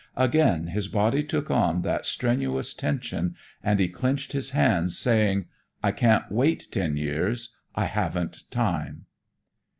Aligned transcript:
Again 0.17 0.65
his 0.69 0.87
body 0.87 1.21
took 1.21 1.51
on 1.51 1.83
that 1.83 2.07
strenuous 2.07 2.73
tension 2.73 3.35
and 3.63 3.79
he 3.79 3.87
clenched 3.87 4.31
his 4.31 4.49
hands, 4.49 4.97
saying, 4.97 5.45
"I 5.83 5.91
can't 5.91 6.31
wait 6.31 6.69
ten 6.71 6.97
years, 6.97 7.55
I 7.75 7.85
haven't 7.85 8.49
time." 8.49 9.05